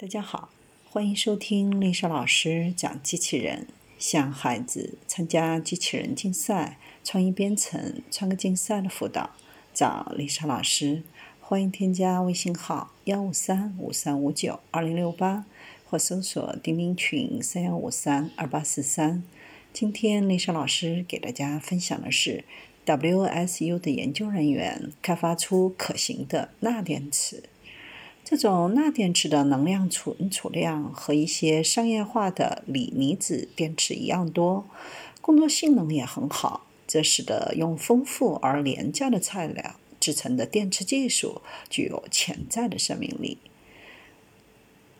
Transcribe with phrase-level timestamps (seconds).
[0.00, 0.50] 大家好，
[0.88, 3.66] 欢迎收听丽莎老师讲机器人。
[3.98, 9.30] 向孩子参加机器人竞赛、创意编程、创客竞赛的辅导，
[9.74, 11.02] 找丽莎老师。
[11.40, 15.44] 欢迎添加微信号幺五三五三五九二零六八，
[15.90, 19.24] 或搜索钉钉群三幺五三二八四三。
[19.72, 22.44] 今天丽莎老师给大家分享的是
[22.86, 27.42] WSU 的研究人员开发出可行的钠电池。
[28.30, 34.66] 这种钠电池的能量存储量和一些商业化的锂离子电池一样多，
[35.22, 43.38] 工作性能也很好，这使得用丰富而廉价的材料制成的电池技术具有潜在的生命力。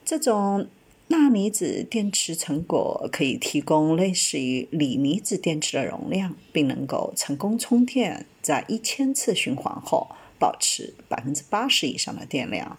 [0.06, 0.66] 这种
[1.08, 10.08] 钠离子电池成果可以提供类似于锂离子电池的容量，并能够成功充电，在一千次循环后
[10.38, 12.78] 保持百分之八十以上的电量。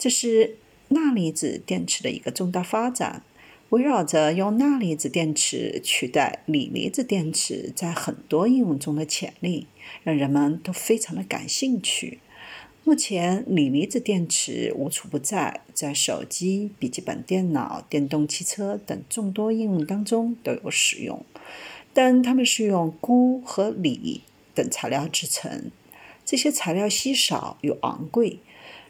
[0.00, 0.56] 这是
[0.88, 3.22] 钠离子电池的一个重大发展，
[3.68, 9.66] 围绕着用钠离子电池取代锂离子电池在很多应用中的潜力，
[10.02, 12.20] 让人们都非常的感兴趣。
[12.82, 21.22] 目前，锂离子电池无处不在，在手机、笔记本电脑、电动汽车等众多应用当中都有使用，
[21.92, 24.22] 但它们是用钴和锂
[24.54, 25.70] 等材料制成，
[26.24, 28.38] 这些材料稀少又昂贵。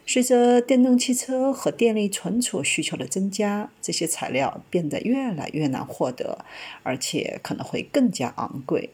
[0.05, 6.43] 随着电动汽车和电力存储需求的增加，这些材料变得越来越难获得，
[6.83, 8.89] 而且可能会更加昂贵。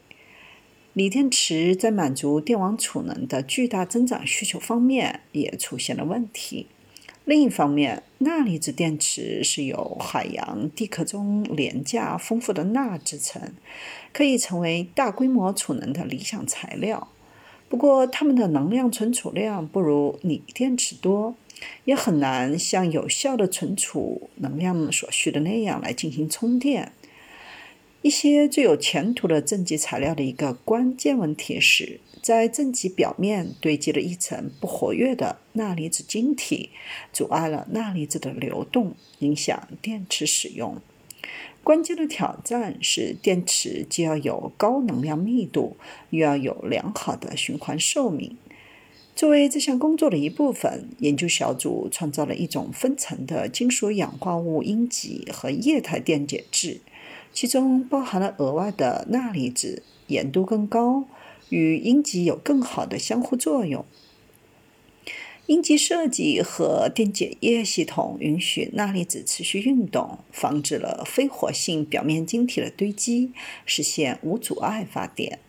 [0.94, 6.67] 锂电池在满足电网储能的巨大增长需求方面也出现了问题。
[7.25, 13.53] 另一方面，钠离子电池是由海洋地壳中廉价丰富的钠制成，
[14.14, 17.09] 可以成为大规模储能的理想材料。
[17.70, 21.36] 不过，它们的能量存储量不如锂电池多，
[21.86, 26.94] 也很难像有效的存储能量所需的那样来进行充电。
[28.04, 36.70] 一些最有前途的正极材料的一个关键问题是，在正极表面堆积了一层不活跃的钠离子晶体，
[37.11, 40.77] 阻碍了钠离子的流动，影响电池使用。
[41.63, 45.75] 关键的挑战是，电池既要有高能量密度，
[46.11, 48.37] 又要有良好的循环寿命。
[49.15, 56.81] 作为这项工作的一部分，研究小组创造了一种分层的金属氧化物阴极和液态电解质，
[57.33, 61.05] 其中包含了额外的钠离子，盐度更高，
[61.49, 63.83] 与阴极有更好的相互作用。
[65.47, 73.31] 阴极设计和电解液系统允许钠离子持续运动，防止了非活性表面晶体的堆积，
[73.65, 75.39] 实现无阻碍发电。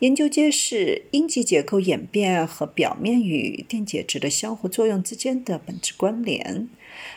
[0.00, 6.68] 研究揭示阴极结构演变和表面与电解质的相互作用之间的本质关联，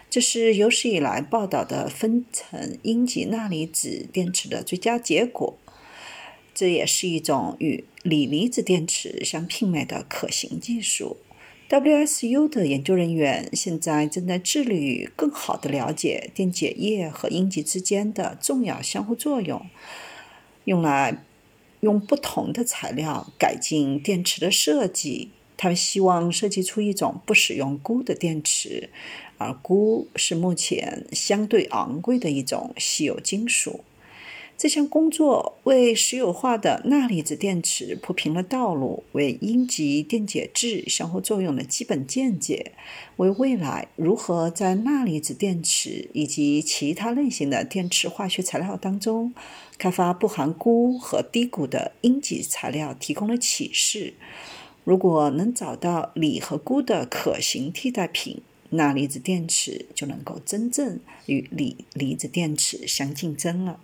[0.10, 5.58] 这是有史以来报道的分层阴极钠离子电池的最佳结果。
[6.54, 11.18] 这也是一种与锂离子电池相媲美的可行技术。
[11.68, 19.66] WSU 的研究人员现在正在致力于更好地了解电解液和阴极之间的重要相互作用，
[20.66, 21.24] 用来
[21.80, 25.32] 用不同的材料改进电池的设计。
[25.58, 28.90] 他们希望设计出一种不使用钴的电池，
[29.38, 33.84] 而钴是目前相对昂贵的一种稀有金属。
[34.58, 42.72] 这项工作为实有化的钠离子电池铺平了道路，为阴极电解质相互作用的基本见解，
[43.18, 49.34] 为未来如何在钠离子电池以及其他类型的电池化学材料当中
[49.78, 54.14] 开发不含钴和低钴的阴极材料提供了启示。
[54.86, 63.82] 如果能找到锂和钴的可行替代品，钠离子电池就能够真正与锂离子电池相竞争了。